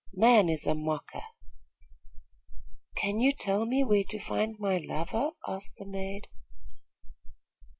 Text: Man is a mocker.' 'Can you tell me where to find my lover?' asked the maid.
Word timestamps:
Man 0.15 0.49
is 0.49 0.65
a 0.65 0.73
mocker.' 0.73 1.21
'Can 2.95 3.19
you 3.19 3.31
tell 3.33 3.67
me 3.67 3.83
where 3.83 4.03
to 4.05 4.17
find 4.19 4.57
my 4.57 4.79
lover?' 4.79 5.29
asked 5.47 5.75
the 5.77 5.85
maid. 5.85 6.27